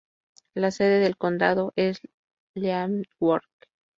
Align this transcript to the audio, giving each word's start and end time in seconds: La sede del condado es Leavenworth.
La 0.55 0.71
sede 0.71 0.97
del 0.99 1.15
condado 1.15 1.73
es 1.75 2.01
Leavenworth. 2.55 3.67